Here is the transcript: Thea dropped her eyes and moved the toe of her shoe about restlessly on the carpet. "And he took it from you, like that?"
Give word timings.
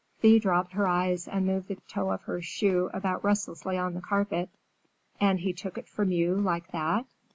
Thea 0.19 0.39
dropped 0.39 0.73
her 0.73 0.87
eyes 0.87 1.27
and 1.27 1.45
moved 1.45 1.67
the 1.67 1.75
toe 1.75 2.09
of 2.11 2.23
her 2.23 2.41
shoe 2.41 2.89
about 2.91 3.23
restlessly 3.23 3.77
on 3.77 3.93
the 3.93 4.01
carpet. 4.01 4.49
"And 5.19 5.39
he 5.41 5.53
took 5.53 5.77
it 5.77 5.87
from 5.87 6.11
you, 6.11 6.33
like 6.37 6.71
that?" 6.71 7.05